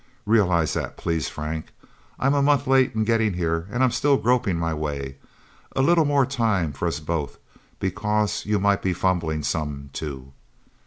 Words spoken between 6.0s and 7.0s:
more time for us